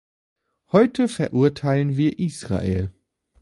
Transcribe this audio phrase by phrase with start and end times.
[0.71, 2.91] Heute verurteilen wir Israel.